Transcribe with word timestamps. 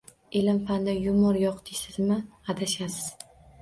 Ilm-fanda 0.39 0.95
yumor 1.03 1.39
yo‘q 1.43 1.63
deysizmi? 1.69 2.21
Adashasiz! 2.53 3.03